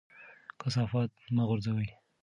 کثافات 0.61 1.11
مه 1.35 1.43
غورځوئ. 1.49 1.87